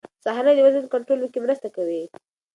سهارنۍ 0.23 0.53
د 0.55 0.59
وزن 0.65 0.85
کنټرول 0.93 1.21
کې 1.33 1.43
مرسته 1.45 1.67
کوي. 1.75 2.01